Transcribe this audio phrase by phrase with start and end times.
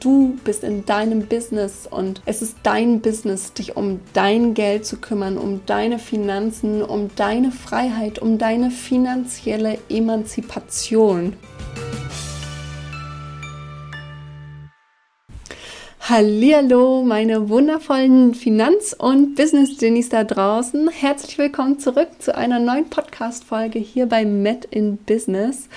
[0.00, 4.96] du bist in deinem Business und es ist dein Business, dich um dein Geld zu
[4.96, 11.34] kümmern, um deine Finanzen, um deine Freiheit, um deine finanzielle Emanzipation.
[16.02, 20.88] Hallihallo, meine wundervollen Finanz- und Business-Genies da draußen.
[20.88, 25.68] Herzlich willkommen zurück zu einer neuen Podcast-Folge hier bei Met in Business.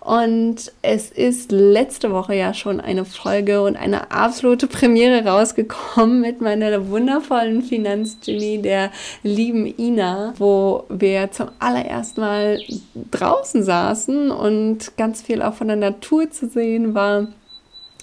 [0.00, 6.42] Und es ist letzte Woche ja schon eine Folge und eine absolute Premiere rausgekommen mit
[6.42, 8.90] meiner wundervollen Finanzgenie, der
[9.22, 12.60] lieben Ina, wo wir zum allerersten Mal
[13.12, 17.28] draußen saßen und ganz viel auch von der Natur zu sehen war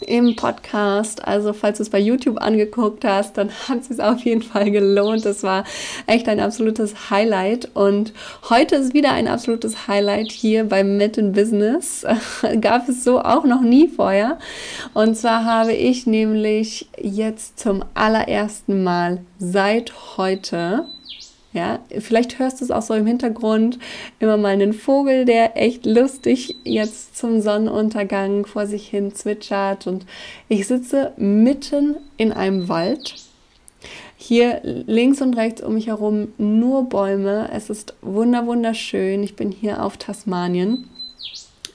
[0.02, 1.26] im Podcast.
[1.26, 4.72] Also falls du es bei YouTube angeguckt hast, dann hat es sich auf jeden Fall
[4.72, 5.26] gelohnt.
[5.26, 5.64] Das war
[6.08, 7.70] echt ein absolutes Highlight.
[7.74, 8.14] Und
[8.50, 12.06] heute ist wieder ein absolutes Highlight hier beim Met in Business.
[12.62, 14.40] Gab es so auch noch nie vorher.
[14.94, 20.86] Und zwar habe ich nämlich jetzt zum allerersten Mal seit heute
[21.56, 23.80] ja, vielleicht hörst du es auch so im Hintergrund,
[24.20, 29.88] immer mal einen Vogel, der echt lustig jetzt zum Sonnenuntergang vor sich hin zwitschert.
[29.88, 30.06] Und
[30.50, 33.16] ich sitze mitten in einem Wald.
[34.18, 37.50] Hier links und rechts um mich herum nur Bäume.
[37.54, 39.24] Es ist wunderschön.
[39.24, 40.90] Ich bin hier auf Tasmanien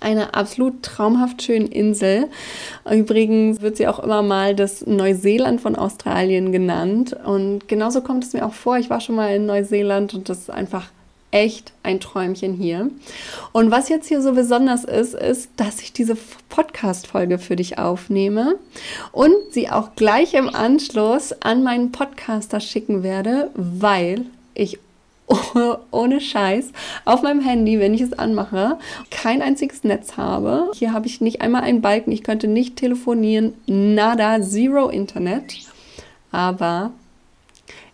[0.01, 2.29] einer absolut traumhaft schönen Insel.
[2.91, 7.15] Übrigens wird sie auch immer mal das Neuseeland von Australien genannt.
[7.25, 8.79] Und genauso kommt es mir auch vor.
[8.79, 10.91] Ich war schon mal in Neuseeland und das ist einfach
[11.31, 12.91] echt ein Träumchen hier.
[13.53, 16.17] Und was jetzt hier so besonders ist, ist, dass ich diese
[16.49, 18.57] Podcast-Folge für dich aufnehme
[19.13, 24.79] und sie auch gleich im Anschluss an meinen Podcaster schicken werde, weil ich
[25.91, 26.73] ohne Scheiß
[27.05, 28.79] auf meinem Handy, wenn ich es anmache,
[29.11, 30.71] kein einziges Netz habe.
[30.75, 35.59] Hier habe ich nicht einmal einen Balken, ich könnte nicht telefonieren, nada, zero Internet.
[36.33, 36.93] Aber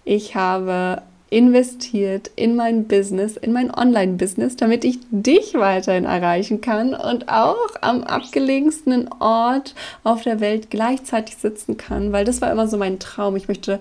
[0.04, 6.94] ich habe investiert in mein Business, in mein Online-Business, damit ich dich weiterhin erreichen kann
[6.94, 12.68] und auch am abgelegensten Ort auf der Welt gleichzeitig sitzen kann, weil das war immer
[12.68, 13.34] so mein Traum.
[13.34, 13.80] Ich möchte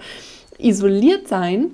[0.58, 1.72] isoliert sein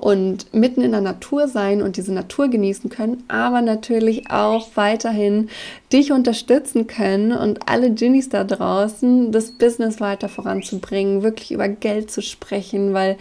[0.00, 5.48] und mitten in der Natur sein und diese Natur genießen können, aber natürlich auch weiterhin
[5.92, 12.10] dich unterstützen können und alle Ginnies da draußen das Business weiter voranzubringen, wirklich über Geld
[12.10, 13.16] zu sprechen, weil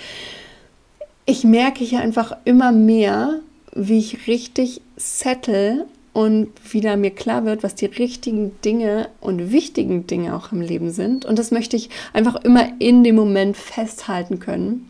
[1.26, 3.40] ich merke hier einfach immer mehr,
[3.74, 10.08] wie ich richtig settle und wieder mir klar wird, was die richtigen Dinge und wichtigen
[10.08, 11.26] Dinge auch im Leben sind.
[11.26, 14.90] Und das möchte ich einfach immer in dem Moment festhalten können.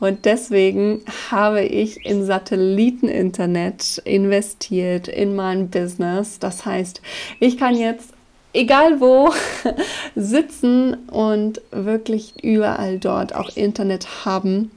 [0.00, 6.38] Und deswegen habe ich in Satelliteninternet investiert in mein Business.
[6.38, 7.02] Das heißt,
[7.40, 8.12] ich kann jetzt
[8.52, 9.32] egal wo
[10.14, 14.70] sitzen und wirklich überall dort auch Internet haben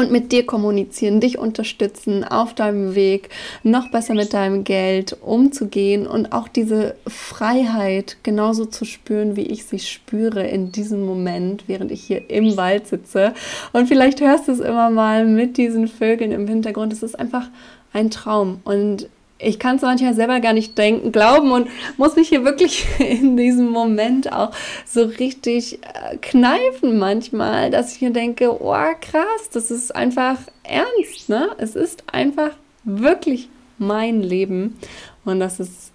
[0.00, 3.28] und mit dir kommunizieren, dich unterstützen auf deinem Weg,
[3.62, 9.66] noch besser mit deinem Geld umzugehen und auch diese Freiheit genauso zu spüren, wie ich
[9.66, 13.34] sie spüre in diesem Moment, während ich hier im Wald sitze.
[13.74, 16.94] Und vielleicht hörst du es immer mal mit diesen Vögeln im Hintergrund.
[16.94, 17.48] Es ist einfach
[17.92, 19.06] ein Traum und
[19.42, 23.36] ich kann es manchmal selber gar nicht denken, glauben und muss mich hier wirklich in
[23.36, 24.52] diesem Moment auch
[24.86, 31.28] so richtig äh, kneifen manchmal, dass ich mir denke, oh krass, das ist einfach ernst,
[31.28, 31.50] ne?
[31.58, 32.50] Es ist einfach
[32.84, 34.78] wirklich mein Leben
[35.24, 35.90] und das ist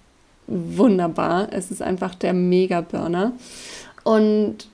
[0.47, 1.47] wunderbar.
[1.51, 3.33] Es ist einfach der Mega-Burner.
[4.03, 4.67] Und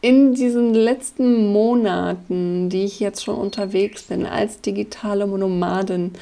[0.00, 6.12] in diesen letzten Monaten, die ich jetzt schon unterwegs bin als digitale Nomadin,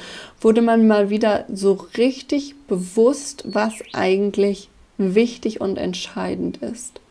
[0.41, 7.01] wurde man mal wieder so richtig bewusst, was eigentlich wichtig und entscheidend ist.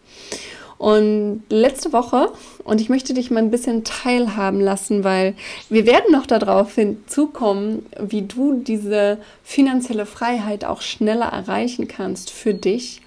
[0.79, 2.33] Und letzte Woche,
[2.65, 5.35] und ich möchte dich mal ein bisschen teilhaben lassen, weil
[5.71, 12.53] wir werden noch darauf hinzukommen, wie du diese finanzielle Freiheit auch schneller erreichen kannst für
[12.53, 13.01] dich.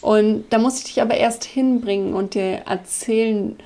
[0.00, 3.56] Und da muss ich dich aber erst hinbringen und dir erzählen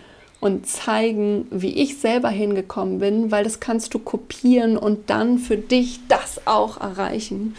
[0.45, 5.57] und zeigen, wie ich selber hingekommen bin, weil das kannst du kopieren und dann für
[5.57, 7.57] dich das auch erreichen.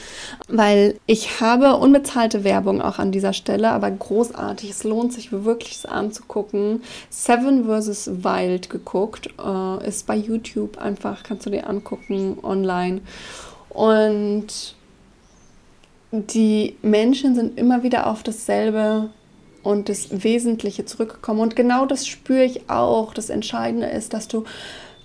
[0.50, 4.70] Weil ich habe unbezahlte Werbung auch an dieser Stelle, aber großartig.
[4.70, 6.84] Es lohnt sich wirklich es anzugucken.
[7.10, 8.24] Seven vs.
[8.24, 13.02] Wild geguckt, äh, ist bei YouTube einfach, kannst du dir angucken online.
[13.70, 14.76] Und
[16.12, 19.10] die Menschen sind immer wieder auf dasselbe
[19.64, 21.42] und das Wesentliche zurückgekommen.
[21.42, 23.14] Und genau das spüre ich auch.
[23.14, 24.44] Das Entscheidende ist, dass du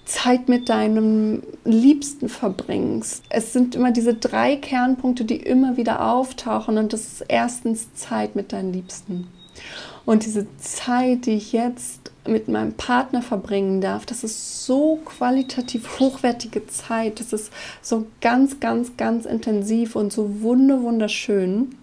[0.04, 3.24] Zeit mit deinem Liebsten verbringst.
[3.30, 6.78] Es sind immer diese drei Kernpunkte, die immer wieder auftauchen.
[6.78, 9.28] Und das ist erstens Zeit mit deinen Liebsten.
[10.04, 16.00] Und diese Zeit, die ich jetzt mit meinem Partner verbringen darf, das ist so qualitativ
[16.00, 17.20] hochwertige Zeit.
[17.20, 17.52] Das ist
[17.82, 21.76] so ganz, ganz, ganz intensiv und so wunderschön.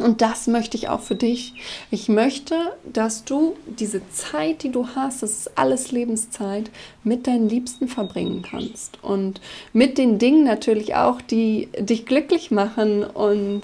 [0.00, 1.54] Und das möchte ich auch für dich.
[1.90, 2.54] Ich möchte,
[2.90, 6.70] dass du diese Zeit, die du hast, das ist alles Lebenszeit,
[7.04, 9.02] mit deinen Liebsten verbringen kannst.
[9.02, 9.40] Und
[9.72, 13.62] mit den Dingen natürlich auch, die dich glücklich machen und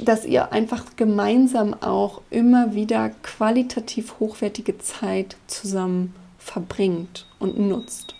[0.00, 8.14] dass ihr einfach gemeinsam auch immer wieder qualitativ hochwertige Zeit zusammen verbringt und nutzt.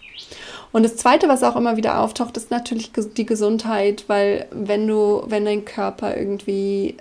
[0.72, 5.22] Und das Zweite, was auch immer wieder auftaucht, ist natürlich die Gesundheit, weil wenn du,
[5.26, 6.96] wenn dein Körper irgendwie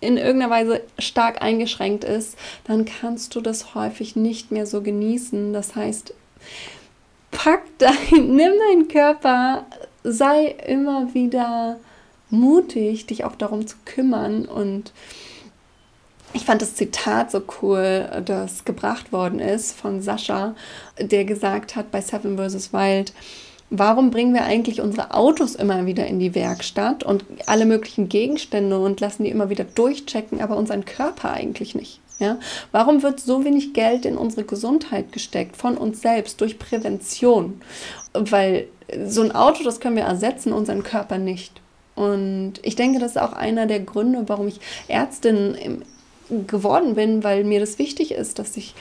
[0.00, 5.52] in irgendeiner Weise stark eingeschränkt ist, dann kannst du das häufig nicht mehr so genießen.
[5.52, 6.14] Das heißt,
[7.30, 9.66] pack dein, nimm deinen Körper,
[10.02, 11.78] sei immer wieder
[12.30, 14.46] mutig, dich auch darum zu kümmern.
[14.46, 14.92] Und
[16.32, 20.54] ich fand das Zitat so cool, das gebracht worden ist von Sascha,
[20.98, 22.72] der gesagt hat bei Seven vs.
[22.72, 23.12] Wild,
[23.70, 28.78] warum bringen wir eigentlich unsere Autos immer wieder in die Werkstatt und alle möglichen Gegenstände
[28.78, 32.00] und lassen die immer wieder durchchecken, aber unseren Körper eigentlich nicht?
[32.18, 32.38] Ja?
[32.72, 37.60] Warum wird so wenig Geld in unsere Gesundheit gesteckt von uns selbst durch Prävention?
[38.12, 38.66] Weil
[39.06, 41.60] so ein Auto, das können wir ersetzen, unseren Körper nicht.
[41.94, 45.84] Und ich denke, das ist auch einer der Gründe, warum ich Ärztin
[46.46, 48.74] geworden bin, weil mir das wichtig ist, dass ich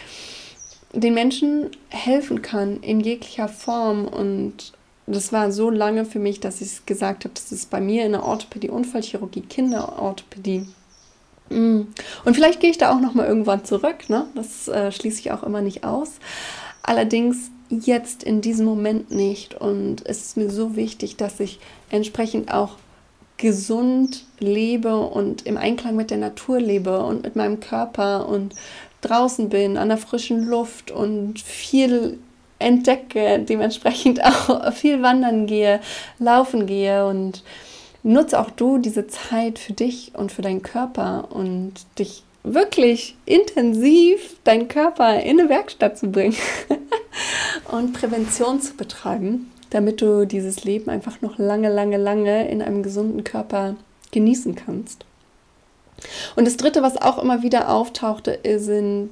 [0.94, 4.74] den Menschen helfen kann in jeglicher Form und
[5.16, 8.12] das war so lange für mich, dass ich gesagt habe, das ist bei mir in
[8.12, 10.68] der Orthopädie, Unfallchirurgie, Kinderorthopädie.
[11.50, 11.82] Mm.
[12.26, 14.10] Und vielleicht gehe ich da auch noch mal irgendwann zurück.
[14.10, 14.28] Ne?
[14.36, 16.14] Das äh, schließe ich auch immer nicht aus.
[16.84, 19.56] Allerdings jetzt in diesem Moment nicht.
[19.56, 21.60] Und es ist mir so wichtig, dass ich
[21.90, 22.78] entsprechend auch
[23.38, 28.54] gesund lebe und im Einklang mit der Natur lebe und mit meinem Körper und
[29.02, 32.20] draußen bin, an der frischen Luft und viel
[32.60, 35.80] entdecke, dementsprechend auch viel wandern gehe,
[36.20, 37.44] laufen gehe und
[38.04, 44.38] nutze auch du diese Zeit für dich und für deinen Körper und dich wirklich intensiv
[44.44, 46.38] deinen Körper in eine Werkstatt zu bringen
[47.72, 52.82] und Prävention zu betreiben, damit du dieses Leben einfach noch lange, lange, lange in einem
[52.82, 53.76] gesunden Körper
[54.12, 55.06] genießen kannst.
[56.38, 59.12] Und das Dritte, was auch immer wieder auftauchte, sind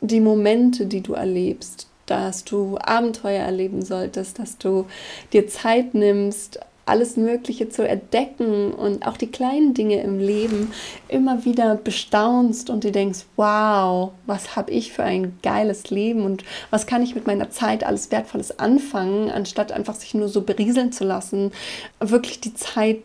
[0.00, 4.86] die Momente, die du erlebst, dass du Abenteuer erleben solltest, dass du
[5.32, 10.72] dir Zeit nimmst, alles Mögliche zu entdecken und auch die kleinen Dinge im Leben
[11.08, 16.44] immer wieder bestaunst und dir denkst, wow, was habe ich für ein geiles Leben und
[16.70, 20.92] was kann ich mit meiner Zeit alles Wertvolles anfangen, anstatt einfach sich nur so berieseln
[20.92, 21.50] zu lassen,
[21.98, 22.98] wirklich die Zeit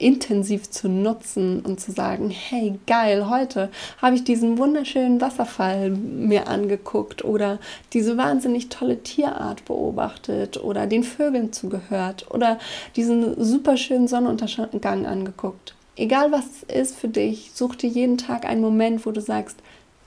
[0.00, 3.70] intensiv zu nutzen und zu sagen, hey, geil, heute
[4.00, 7.58] habe ich diesen wunderschönen Wasserfall mir angeguckt oder
[7.92, 12.58] diese wahnsinnig tolle Tierart beobachtet oder den Vögeln zugehört oder
[12.96, 15.74] diesen super schönen Sonnenuntergang angeguckt.
[15.96, 19.58] Egal was es ist für dich, such dir jeden Tag einen Moment, wo du sagst,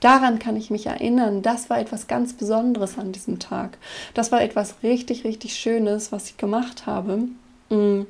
[0.04, 1.40] Daran kann ich mich erinnern.
[1.40, 3.78] Das war etwas ganz Besonderes an diesem Tag.
[4.12, 7.28] Das war etwas richtig, richtig Schönes, was ich gemacht habe.
[7.70, 8.02] Mm.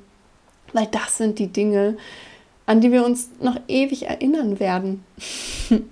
[0.74, 1.96] Weil das sind die Dinge,
[2.66, 5.04] an die wir uns noch ewig erinnern werden.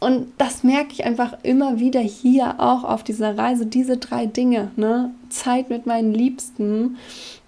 [0.00, 4.70] Und das merke ich einfach immer wieder hier auch auf dieser Reise, diese drei Dinge,
[4.76, 5.10] ne?
[5.28, 6.96] Zeit mit meinen Liebsten,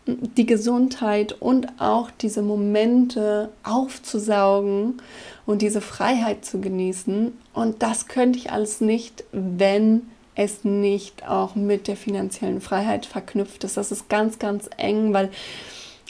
[0.06, 5.00] die Gesundheit und auch diese Momente aufzusaugen
[5.46, 7.32] und diese Freiheit zu genießen.
[7.54, 10.02] Und das könnte ich alles nicht, wenn
[10.34, 13.76] es nicht auch mit der finanziellen Freiheit verknüpft ist.
[13.76, 15.30] Das ist ganz, ganz eng, weil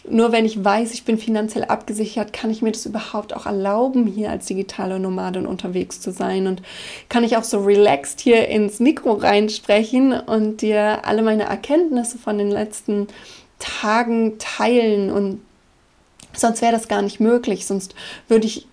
[0.09, 4.07] nur wenn ich weiß, ich bin finanziell abgesichert, kann ich mir das überhaupt auch erlauben,
[4.07, 6.47] hier als digitale Nomadin unterwegs zu sein.
[6.47, 6.63] Und
[7.09, 12.39] kann ich auch so relaxed hier ins Mikro reinsprechen und dir alle meine Erkenntnisse von
[12.39, 13.07] den letzten
[13.59, 15.11] Tagen teilen.
[15.11, 15.41] Und
[16.33, 17.65] sonst wäre das gar nicht möglich.
[17.67, 17.95] Sonst
[18.29, 18.67] würde ich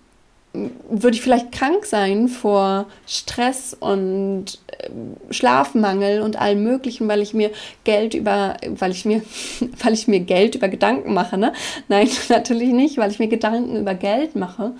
[0.52, 4.90] würde ich vielleicht krank sein vor Stress und äh,
[5.32, 7.50] Schlafmangel und allem Möglichen, weil ich mir
[7.84, 9.22] Geld über, weil ich mir,
[9.84, 11.52] weil ich mir Geld über Gedanken mache, ne?
[11.88, 14.72] Nein, natürlich nicht, weil ich mir Gedanken über Geld mache.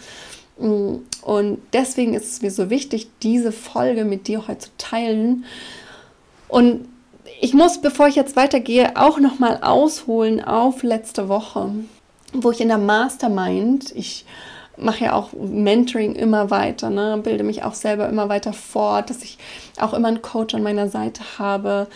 [0.58, 5.44] Mm, und deswegen ist es mir so wichtig, diese Folge mit dir heute zu teilen.
[6.48, 6.88] Und
[7.40, 11.70] ich muss, bevor ich jetzt weitergehe, auch nochmal ausholen auf letzte Woche,
[12.32, 14.24] wo ich in der Mastermind, ich
[14.80, 17.20] mache ja auch Mentoring immer weiter, ne?
[17.22, 19.38] bilde mich auch selber immer weiter fort, dass ich
[19.78, 21.86] auch immer einen Coach an meiner Seite habe,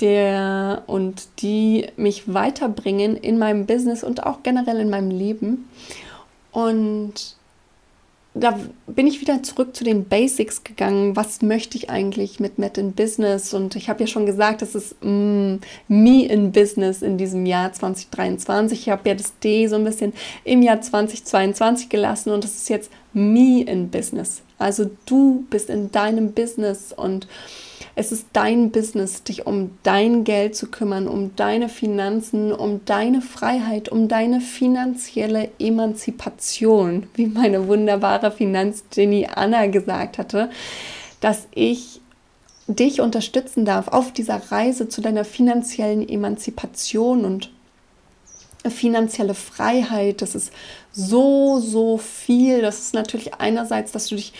[0.00, 5.68] der und die mich weiterbringen in meinem Business und auch generell in meinem Leben.
[6.52, 7.36] Und
[8.36, 11.14] da bin ich wieder zurück zu den Basics gegangen.
[11.14, 13.54] Was möchte ich eigentlich mit Met in Business?
[13.54, 17.72] Und ich habe ja schon gesagt, das ist mm, Me in Business in diesem Jahr
[17.72, 18.80] 2023.
[18.80, 20.12] Ich habe ja das D so ein bisschen
[20.42, 24.42] im Jahr 2022 gelassen und das ist jetzt Me in Business.
[24.58, 27.28] Also du bist in deinem Business und
[27.94, 33.20] es ist dein Business, dich um dein Geld zu kümmern, um deine Finanzen, um deine
[33.20, 40.50] Freiheit, um deine finanzielle Emanzipation, wie meine wunderbare Finanzgenie Anna gesagt hatte,
[41.20, 42.00] dass ich
[42.66, 47.50] dich unterstützen darf auf dieser Reise zu deiner finanziellen Emanzipation und
[48.70, 50.22] finanzielle Freiheit.
[50.22, 50.52] Das ist
[50.92, 52.62] so, so viel.
[52.62, 54.32] Das ist natürlich einerseits, dass du dich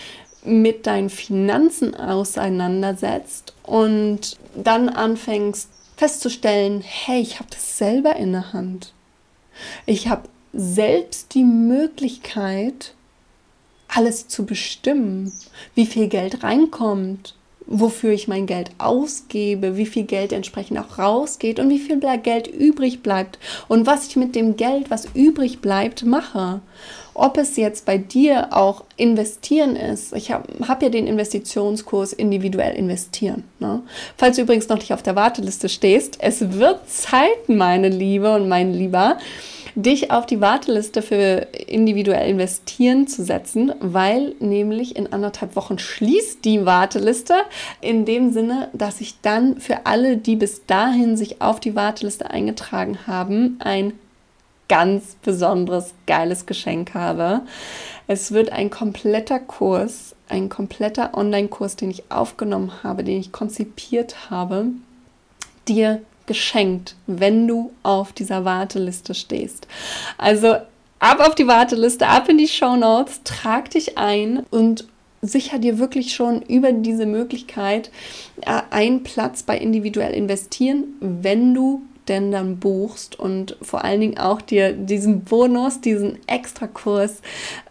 [0.45, 8.53] mit deinen Finanzen auseinandersetzt und dann anfängst festzustellen, hey, ich habe das selber in der
[8.53, 8.93] Hand.
[9.85, 12.93] Ich habe selbst die Möglichkeit,
[13.87, 15.31] alles zu bestimmen,
[15.73, 17.35] wie viel Geld reinkommt,
[17.67, 22.47] wofür ich mein Geld ausgebe, wie viel Geld entsprechend auch rausgeht und wie viel Geld
[22.47, 26.61] übrig bleibt und was ich mit dem Geld, was übrig bleibt, mache.
[27.17, 30.13] Ob es jetzt bei dir auch investieren ist.
[30.13, 33.45] Ich habe hab ja den Investitionskurs individuell investieren.
[33.59, 33.81] Ne?
[34.17, 38.49] Falls du übrigens noch nicht auf der Warteliste stehst, es wird Zeit, meine Liebe und
[38.49, 39.17] mein Lieber,
[39.75, 46.43] dich auf die Warteliste für individuell investieren zu setzen, weil nämlich in anderthalb Wochen schließt
[46.45, 47.35] die Warteliste
[47.81, 52.29] in dem Sinne, dass ich dann für alle, die bis dahin sich auf die Warteliste
[52.29, 53.93] eingetragen haben, ein
[54.67, 57.41] ganz besonderes, geiles Geschenk habe.
[58.07, 64.29] Es wird ein kompletter Kurs, ein kompletter Online-Kurs, den ich aufgenommen habe, den ich konzipiert
[64.29, 64.67] habe,
[65.67, 69.67] dir geschenkt, wenn du auf dieser Warteliste stehst.
[70.17, 70.55] Also
[70.99, 74.85] ab auf die Warteliste, ab in die Show Notes, trag dich ein und
[75.21, 77.89] sicher dir wirklich schon über diese Möglichkeit
[78.41, 84.17] äh, einen Platz bei individuell investieren, wenn du denn dann buchst und vor allen Dingen
[84.17, 87.21] auch dir diesen Bonus, diesen Extrakurs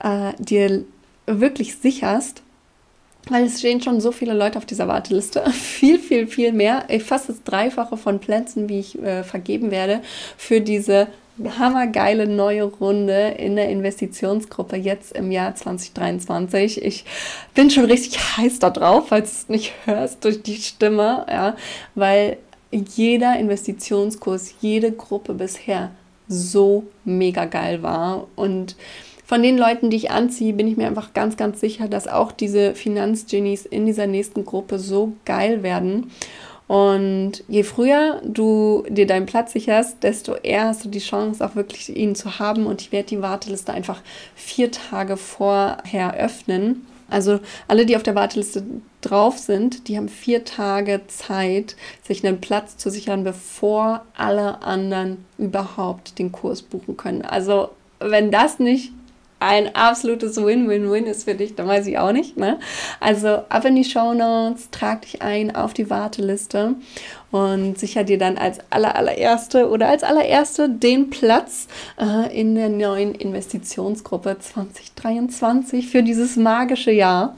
[0.02, 0.84] äh, dir
[1.26, 2.42] wirklich sicherst.
[3.28, 5.50] Weil es stehen schon so viele Leute auf dieser Warteliste.
[5.50, 6.84] Viel, viel, viel mehr.
[7.04, 10.00] Fast das Dreifache von Plätzen, wie ich äh, vergeben werde
[10.36, 11.08] für diese
[11.58, 16.84] hammergeile neue Runde in der Investitionsgruppe jetzt im Jahr 2023.
[16.84, 17.04] Ich
[17.54, 21.56] bin schon richtig heiß da drauf, falls du es nicht hörst durch die Stimme, ja,
[21.94, 22.36] weil
[22.70, 25.90] jeder Investitionskurs, jede Gruppe bisher
[26.28, 28.26] so mega geil war.
[28.36, 28.76] Und
[29.24, 32.30] von den Leuten, die ich anziehe, bin ich mir einfach ganz, ganz sicher, dass auch
[32.30, 36.10] diese Finanzgenies in dieser nächsten Gruppe so geil werden.
[36.66, 41.56] Und je früher du dir deinen Platz sicherst, desto eher hast du die Chance, auch
[41.56, 42.66] wirklich ihn zu haben.
[42.66, 44.02] Und ich werde die Warteliste einfach
[44.34, 46.86] vier Tage vorher öffnen.
[47.08, 48.64] Also alle, die auf der Warteliste
[49.02, 55.24] drauf sind, die haben vier Tage Zeit, sich einen Platz zu sichern, bevor alle anderen
[55.36, 57.22] überhaupt den Kurs buchen können.
[57.22, 58.92] Also wenn das nicht
[59.44, 62.38] ein absolutes Win-Win-Win ist für dich, dann weiß ich auch nicht.
[62.38, 62.58] Ne?
[62.98, 66.76] Also ab in die Show Notes, trag dich ein auf die Warteliste
[67.30, 71.68] und sicher dir dann als aller, allererste oder als allererste den Platz
[72.00, 77.36] äh, in der neuen Investitionsgruppe 2023 für dieses magische Jahr.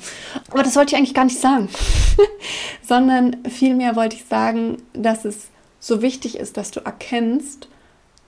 [0.51, 1.69] Aber das wollte ich eigentlich gar nicht sagen,
[2.83, 5.49] sondern vielmehr wollte ich sagen, dass es
[5.81, 7.69] so wichtig ist, dass du erkennst,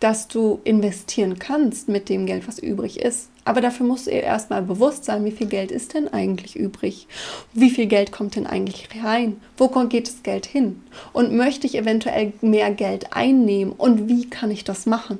[0.00, 3.30] dass du investieren kannst mit dem Geld, was übrig ist.
[3.48, 7.06] Aber dafür musst du erstmal bewusst sein, wie viel Geld ist denn eigentlich übrig?
[7.54, 9.40] Wie viel Geld kommt denn eigentlich rein?
[9.56, 10.82] Wo geht das Geld hin?
[11.14, 13.72] Und möchte ich eventuell mehr Geld einnehmen?
[13.72, 15.18] Und wie kann ich das machen?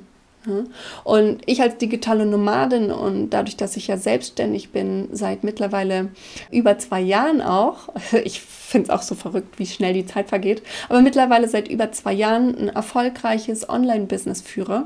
[1.03, 6.09] Und ich als digitale Nomadin und dadurch, dass ich ja selbstständig bin, seit mittlerweile
[6.51, 7.89] über zwei Jahren auch,
[8.23, 11.91] ich finde es auch so verrückt, wie schnell die Zeit vergeht, aber mittlerweile seit über
[11.91, 14.85] zwei Jahren ein erfolgreiches Online-Business führe,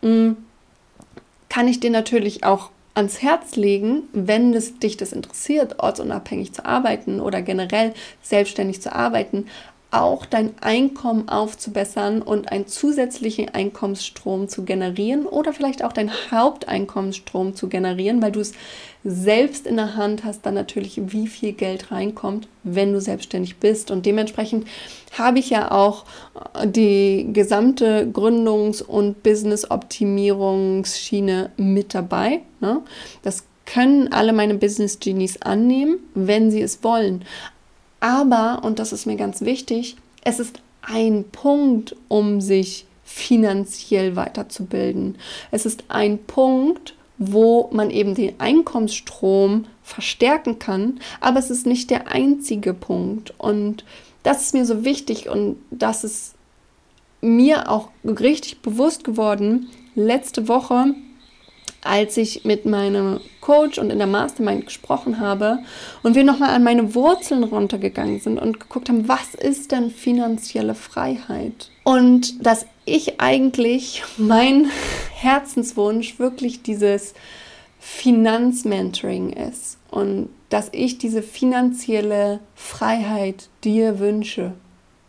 [0.00, 0.30] mm,
[1.50, 6.66] kann ich dir natürlich auch ans Herz legen, wenn es dich das interessiert, ortsunabhängig zu
[6.66, 9.46] arbeiten oder generell selbstständig zu arbeiten,
[9.90, 17.54] auch dein Einkommen aufzubessern und einen zusätzlichen Einkommensstrom zu generieren oder vielleicht auch deinen Haupteinkommensstrom
[17.54, 18.52] zu generieren, weil du es
[19.02, 23.90] selbst in der Hand hast, dann natürlich, wie viel Geld reinkommt, wenn du selbstständig bist.
[23.90, 24.66] Und dementsprechend
[25.16, 26.04] habe ich ja auch
[26.54, 32.40] äh, die gesamte Gründungs- und Business-Optimierungsschiene mit dabei.
[32.60, 32.82] Ne?
[33.22, 37.22] Das können alle meine Business Genies annehmen, wenn sie es wollen.
[38.00, 45.16] Aber, und das ist mir ganz wichtig, es ist ein Punkt, um sich finanziell weiterzubilden.
[45.50, 51.90] Es ist ein Punkt, wo man eben den Einkommensstrom verstärken kann, aber es ist nicht
[51.90, 53.34] der einzige Punkt.
[53.38, 53.84] Und
[54.22, 56.34] das ist mir so wichtig und das ist
[57.20, 60.94] mir auch richtig bewusst geworden letzte Woche,
[61.82, 65.60] als ich mit meinem Coach und in der Mastermind gesprochen habe
[66.02, 70.74] und wir nochmal an meine Wurzeln runtergegangen sind und geguckt haben, was ist denn finanzielle
[70.74, 71.70] Freiheit?
[71.84, 74.70] Und dass ich eigentlich mein
[75.14, 77.14] Herzenswunsch wirklich dieses
[77.78, 84.52] Finanzmentoring ist und dass ich diese finanzielle Freiheit dir wünsche.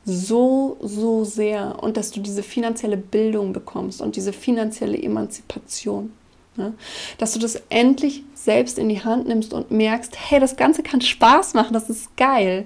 [0.06, 1.82] So, so sehr.
[1.82, 6.12] Und dass du diese finanzielle Bildung bekommst und diese finanzielle Emanzipation.
[6.60, 6.74] Ne?
[7.18, 11.02] Dass du das endlich selbst in die Hand nimmst und merkst, hey, das Ganze kann
[11.02, 12.66] Spaß machen, das ist geil.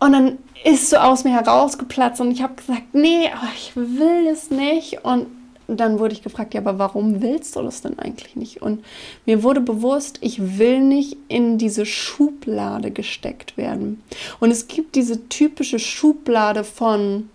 [0.00, 4.26] Und dann ist so aus mir herausgeplatzt und ich habe gesagt, nee, aber ich will
[4.30, 5.04] es nicht.
[5.04, 5.26] Und
[5.68, 8.62] dann wurde ich gefragt, ja, aber warum willst du das denn eigentlich nicht?
[8.62, 8.84] Und
[9.26, 14.02] mir wurde bewusst, ich will nicht in diese Schublade gesteckt werden.
[14.40, 17.30] Und es gibt diese typische Schublade von,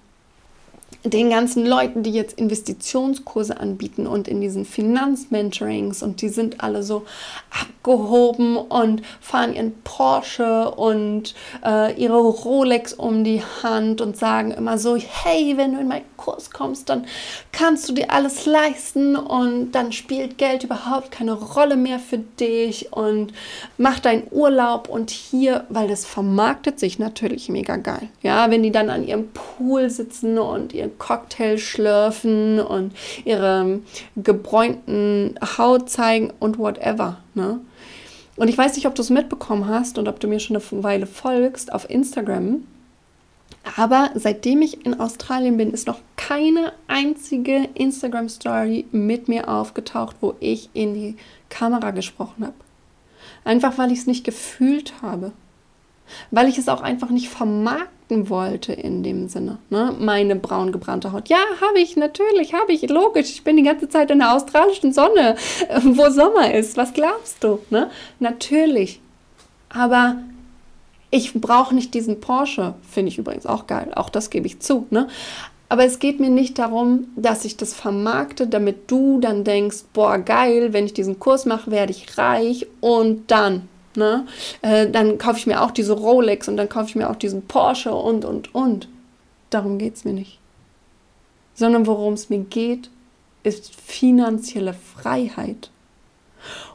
[1.05, 6.81] den ganzen Leuten, die jetzt Investitionskurse anbieten und in diesen Finanzmentorings und die sind alle
[6.81, 7.05] so
[7.51, 14.77] abgehoben und fahren ihren Porsche und äh, ihre Rolex um die Hand und sagen immer
[14.77, 17.05] so, hey, wenn du in meinen Kurs kommst, dann
[17.51, 22.91] kannst du dir alles leisten und dann spielt Geld überhaupt keine Rolle mehr für dich
[22.91, 23.31] und
[23.77, 28.09] mach deinen Urlaub und hier, weil das vermarktet sich natürlich mega geil.
[28.23, 33.79] Ja, wenn die dann an ihrem Pool sitzen und ihren Cocktail schlürfen und ihre
[34.15, 37.17] gebräunten Haut zeigen und whatever.
[37.33, 37.59] Ne?
[38.35, 40.83] Und ich weiß nicht, ob du es mitbekommen hast und ob du mir schon eine
[40.83, 42.63] Weile folgst auf Instagram.
[43.77, 50.35] Aber seitdem ich in Australien bin, ist noch keine einzige Instagram-Story mit mir aufgetaucht, wo
[50.39, 51.17] ich in die
[51.49, 52.53] Kamera gesprochen habe.
[53.43, 55.31] Einfach weil ich es nicht gefühlt habe
[56.31, 59.57] weil ich es auch einfach nicht vermarkten wollte in dem Sinne.
[59.69, 59.95] Ne?
[59.99, 61.29] Meine braun gebrannte Haut.
[61.29, 63.31] Ja, habe ich, natürlich, habe ich, logisch.
[63.31, 65.35] Ich bin die ganze Zeit in der australischen Sonne,
[65.83, 66.77] wo Sommer ist.
[66.77, 67.59] Was glaubst du?
[67.69, 67.89] Ne?
[68.19, 69.01] Natürlich.
[69.69, 70.17] Aber
[71.11, 72.75] ich brauche nicht diesen Porsche.
[72.89, 73.91] Finde ich übrigens auch geil.
[73.95, 74.87] Auch das gebe ich zu.
[74.89, 75.07] Ne?
[75.67, 80.19] Aber es geht mir nicht darum, dass ich das vermarkte, damit du dann denkst, boah,
[80.19, 84.27] geil, wenn ich diesen Kurs mache, werde ich reich und dann Ne?
[84.61, 87.43] Äh, dann kaufe ich mir auch diese Rolex und dann kaufe ich mir auch diesen
[87.43, 88.87] Porsche und, und, und.
[89.49, 90.39] Darum geht es mir nicht.
[91.53, 92.89] Sondern worum es mir geht,
[93.43, 95.69] ist finanzielle Freiheit.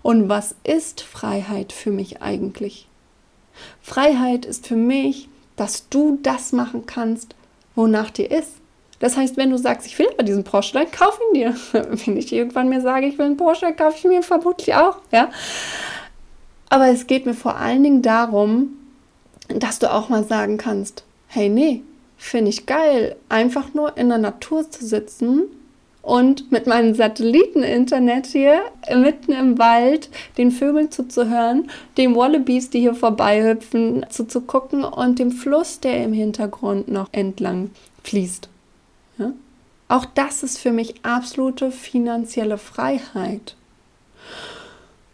[0.03, 2.89] Und was ist Freiheit für mich eigentlich?
[3.83, 7.35] Freiheit ist für mich, dass du das machen kannst,
[7.75, 8.55] wonach dir ist.
[9.01, 11.55] Das heißt, wenn du sagst, ich will aber diesen Porsche, dann kauf ihn dir.
[11.73, 14.99] Wenn ich irgendwann mir sage, ich will einen Porsche, kaufe ich mir vermutlich auch.
[15.11, 15.31] Ja?
[16.71, 18.79] Aber es geht mir vor allen Dingen darum,
[19.49, 21.83] dass du auch mal sagen kannst, hey, nee,
[22.17, 25.43] finde ich geil, einfach nur in der Natur zu sitzen
[26.03, 28.63] und mit meinem Satelliteninternet hier
[28.95, 35.81] mitten im Wald den Vögeln zuzuhören, den Wallabies, die hier vorbeihüpfen, zuzugucken und dem Fluss,
[35.81, 37.71] der im Hintergrund noch entlang
[38.05, 38.49] fließt.
[39.19, 39.33] Ja?
[39.89, 43.57] Auch das ist für mich absolute finanzielle Freiheit.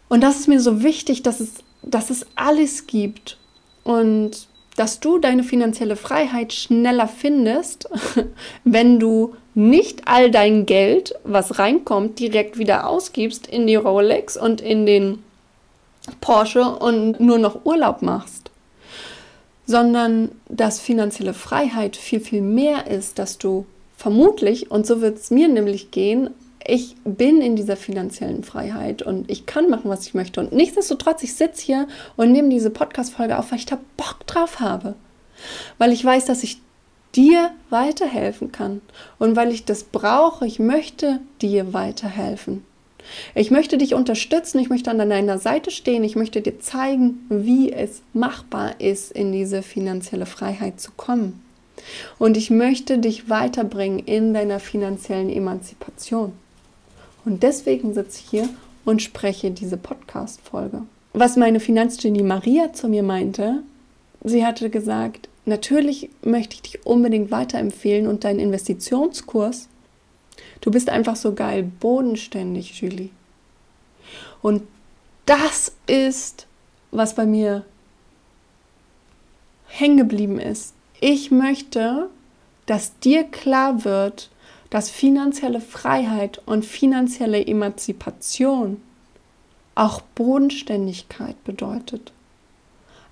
[0.09, 3.37] Und das ist mir so wichtig, dass es, dass es alles gibt
[3.83, 7.89] und dass du deine finanzielle Freiheit schneller findest,
[8.63, 14.61] wenn du nicht all dein Geld, was reinkommt, direkt wieder ausgibst in die Rolex und
[14.61, 15.23] in den
[16.21, 18.51] Porsche und nur noch Urlaub machst,
[19.65, 23.65] sondern dass finanzielle Freiheit viel, viel mehr ist, dass du
[23.97, 26.29] vermutlich, und so wird es mir nämlich gehen,
[26.67, 30.41] ich bin in dieser finanziellen Freiheit und ich kann machen, was ich möchte.
[30.41, 34.59] Und nichtsdestotrotz, ich sitze hier und nehme diese Podcast-Folge auf, weil ich da Bock drauf
[34.59, 34.95] habe.
[35.77, 36.59] Weil ich weiß, dass ich
[37.15, 38.81] dir weiterhelfen kann.
[39.17, 42.65] Und weil ich das brauche, ich möchte dir weiterhelfen.
[43.33, 47.71] Ich möchte dich unterstützen, ich möchte an deiner Seite stehen, ich möchte dir zeigen, wie
[47.71, 51.41] es machbar ist, in diese finanzielle Freiheit zu kommen.
[52.19, 56.33] Und ich möchte dich weiterbringen in deiner finanziellen Emanzipation.
[57.27, 58.49] Und deswegen sitze ich hier
[58.85, 60.83] und spreche diese Podcast-Folge.
[61.11, 63.63] Was meine Finanzgenie Maria zu mir meinte,
[64.23, 69.67] sie hatte gesagt, natürlich möchte ich dich unbedingt weiterempfehlen und deinen Investitionskurs.
[70.61, 73.09] Du bist einfach so geil bodenständig, Julie.
[74.41, 74.63] Und
[75.25, 76.47] das ist,
[76.91, 77.65] was bei mir
[79.67, 80.73] hängen geblieben ist.
[81.01, 82.07] Ich möchte,
[82.67, 84.29] dass dir klar wird,
[84.69, 88.81] dass finanzielle Freiheit und finanzielle Emanzipation
[89.75, 92.11] auch Bodenständigkeit bedeutet.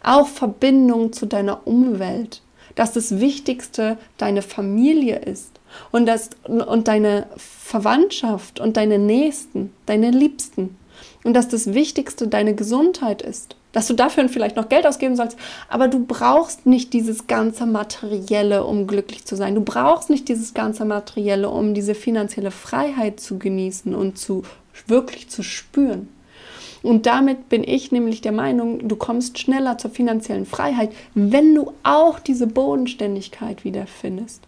[0.03, 2.41] Auch Verbindung zu deiner Umwelt,
[2.75, 5.59] dass das Wichtigste deine Familie ist
[5.91, 10.77] und, das, und deine Verwandtschaft und deine Nächsten, deine Liebsten
[11.23, 13.55] und dass das Wichtigste deine Gesundheit ist.
[13.75, 18.63] Dass du dafür vielleicht noch Geld ausgeben sollst, aber du brauchst nicht dieses ganze Materielle,
[18.63, 19.53] um glücklich zu sein.
[19.53, 24.43] Du brauchst nicht dieses ganze Materielle, um diese finanzielle Freiheit zu genießen und zu
[24.87, 26.07] wirklich zu spüren.
[26.83, 31.73] Und damit bin ich nämlich der Meinung, du kommst schneller zur finanziellen Freiheit, wenn du
[31.83, 34.41] auch diese Bodenständigkeit wiederfindest.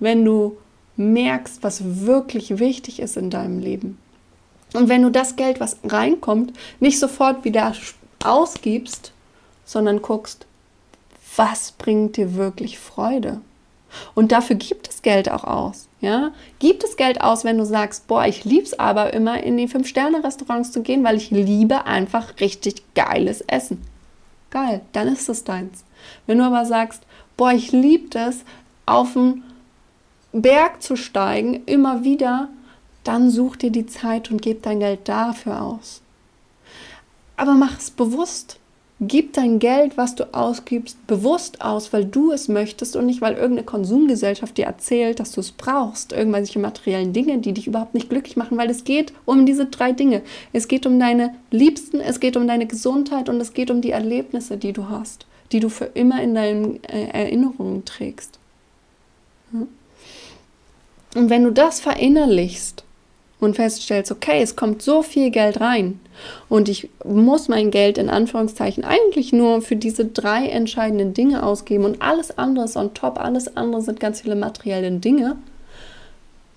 [0.00, 0.56] Wenn du
[0.96, 3.98] merkst, was wirklich wichtig ist in deinem Leben.
[4.74, 7.72] Und wenn du das Geld, was reinkommt, nicht sofort wieder
[8.24, 9.12] ausgibst,
[9.64, 10.46] sondern guckst,
[11.36, 13.40] was bringt dir wirklich Freude?
[14.14, 15.88] Und dafür gibt es Geld auch aus.
[16.00, 16.32] Ja?
[16.58, 19.68] Gibt es Geld aus, wenn du sagst, boah, ich liebe es aber immer in die
[19.68, 23.82] Fünf-Sterne-Restaurants zu gehen, weil ich liebe einfach richtig geiles Essen.
[24.50, 25.84] Geil, dann ist es deins.
[26.26, 27.02] Wenn du aber sagst,
[27.36, 28.44] boah, ich liebe es,
[28.84, 29.42] auf den
[30.32, 32.48] Berg zu steigen, immer wieder,
[33.04, 36.02] dann such dir die Zeit und gib dein Geld dafür aus.
[37.36, 38.58] Aber mach es bewusst.
[39.04, 43.34] Gib dein Geld, was du ausgibst, bewusst aus, weil du es möchtest und nicht, weil
[43.34, 46.12] irgendeine Konsumgesellschaft dir erzählt, dass du es brauchst.
[46.12, 49.90] Irgendwelche materiellen Dinge, die dich überhaupt nicht glücklich machen, weil es geht um diese drei
[49.90, 50.22] Dinge.
[50.52, 53.90] Es geht um deine Liebsten, es geht um deine Gesundheit und es geht um die
[53.90, 58.38] Erlebnisse, die du hast, die du für immer in deinen äh, Erinnerungen trägst.
[59.52, 59.68] Und
[61.28, 62.81] wenn du das verinnerlichst,
[63.42, 66.00] und feststellst, okay, es kommt so viel Geld rein
[66.48, 71.84] und ich muss mein Geld in Anführungszeichen eigentlich nur für diese drei entscheidenden Dinge ausgeben
[71.84, 75.36] und alles andere ist on top, alles andere sind ganz viele materielle Dinge,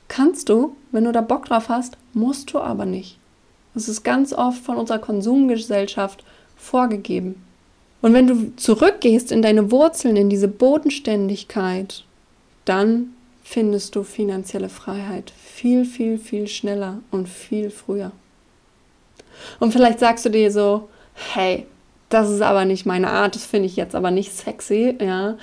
[0.08, 3.18] kannst du, wenn du da Bock drauf hast, musst du aber nicht.
[3.74, 6.24] Das ist ganz oft von unserer Konsumgesellschaft
[6.56, 7.44] vorgegeben.
[8.02, 12.04] Und wenn du zurückgehst in deine Wurzeln, in diese Bodenständigkeit,
[12.64, 13.15] dann
[13.48, 18.12] findest du finanzielle Freiheit viel, viel, viel schneller und viel früher.
[19.60, 21.68] Und vielleicht sagst du dir so, hey,
[22.10, 25.38] das ist aber nicht meine Art, das finde ich jetzt aber nicht sexy, ja.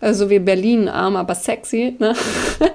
[0.00, 2.14] Also wie Berlin, arm, aber sexy, ne?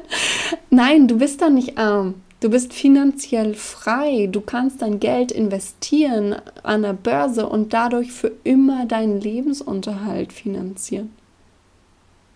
[0.72, 2.16] Nein, du bist da nicht arm.
[2.40, 4.28] Du bist finanziell frei.
[4.32, 11.12] Du kannst dein Geld investieren an der Börse und dadurch für immer deinen Lebensunterhalt finanzieren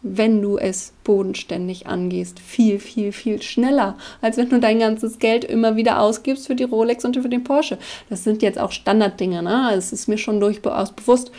[0.07, 2.39] wenn du es bodenständig angehst.
[2.39, 6.63] Viel, viel, viel schneller, als wenn du dein ganzes Geld immer wieder ausgibst für die
[6.63, 7.79] Rolex und für den Porsche.
[8.07, 9.71] Das sind jetzt auch Standarddinge, ne?
[9.73, 11.31] Es ist mir schon durchaus bewusst.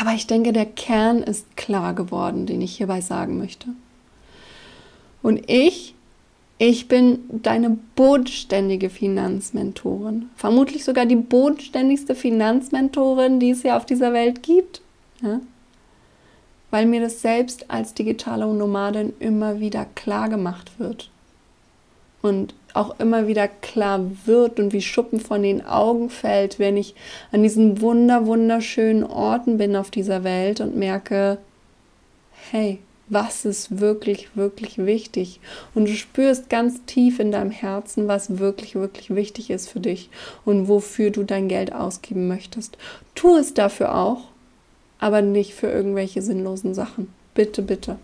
[0.00, 3.68] Aber ich denke, der Kern ist klar geworden, den ich hierbei sagen möchte.
[5.22, 5.94] Und ich,
[6.56, 10.30] ich bin deine bodenständige Finanzmentorin.
[10.34, 14.80] Vermutlich sogar die bodenständigste Finanzmentorin, die es ja auf dieser Welt gibt.
[15.22, 15.40] Ja?
[16.72, 21.10] Weil mir das selbst als digitale Nomadin immer wieder klar gemacht wird.
[22.22, 26.94] Und auch immer wieder klar wird und wie Schuppen von den Augen fällt, wenn ich
[27.30, 31.36] an diesen wunder, wunderschönen Orten bin auf dieser Welt und merke,
[32.50, 35.40] hey, was ist wirklich, wirklich wichtig?
[35.74, 40.08] Und du spürst ganz tief in deinem Herzen, was wirklich, wirklich wichtig ist für dich
[40.46, 42.78] und wofür du dein Geld ausgeben möchtest.
[43.14, 44.31] Tu es dafür auch
[45.02, 47.12] aber nicht für irgendwelche sinnlosen Sachen.
[47.34, 47.98] Bitte, bitte.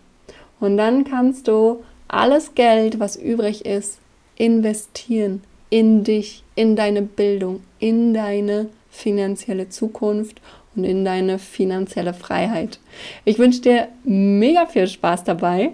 [0.58, 4.00] Und dann kannst du alles Geld, was übrig ist,
[4.34, 10.40] investieren in dich, in deine Bildung, in deine finanzielle Zukunft
[10.74, 12.80] und in deine finanzielle Freiheit.
[13.24, 15.70] Ich wünsche dir mega viel Spaß dabei.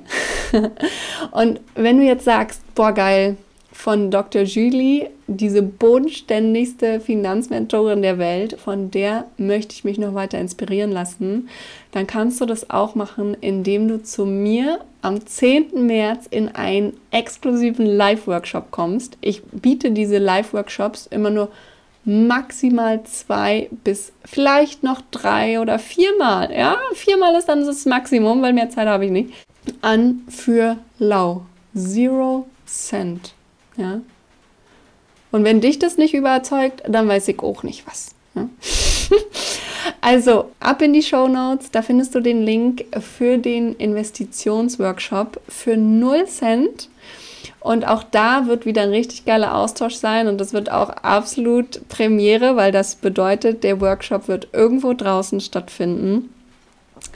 [1.31, 3.39] und wenn du jetzt sagst, boah geil,
[3.75, 4.43] von Dr.
[4.43, 11.49] Julie, diese bodenständigste Finanzmentorin der Welt, von der möchte ich mich noch weiter inspirieren lassen,
[11.91, 15.87] dann kannst du das auch machen, indem du zu mir am 10.
[15.87, 19.19] März in einen exklusiven Live-Workshop kommst.
[19.21, 21.49] Ich biete diese Live-Workshops immer nur
[22.05, 26.53] maximal zwei bis vielleicht noch drei oder viermal.
[26.53, 29.31] Ja, viermal ist dann das Maximum, weil mehr Zeit habe ich nicht.
[29.83, 31.43] An für lau.
[31.75, 33.34] Zero Cent.
[33.77, 34.01] Ja?
[35.33, 38.15] Und wenn dich das nicht überzeugt, dann weiß ich auch nicht was.
[38.35, 38.49] Ja?
[40.01, 45.77] also ab in die Show Notes, da findest du den Link für den Investitionsworkshop für
[45.77, 46.89] 0 Cent.
[47.61, 51.89] Und auch da wird wieder ein richtig geiler Austausch sein und das wird auch absolut
[51.89, 56.29] Premiere, weil das bedeutet, der Workshop wird irgendwo draußen stattfinden.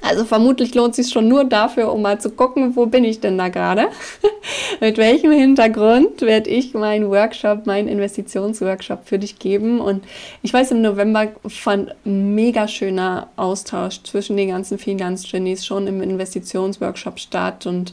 [0.02, 3.36] Also vermutlich lohnt sich schon nur dafür, um mal zu gucken, wo bin ich denn
[3.36, 3.88] da gerade?
[4.80, 9.80] Mit welchem Hintergrund werde ich meinen Workshop, meinen Investitionsworkshop für dich geben?
[9.80, 10.04] Und
[10.42, 17.18] ich weiß, im November fand mega schöner Austausch zwischen den ganzen Finanzgenies schon im Investitionsworkshop
[17.18, 17.92] statt und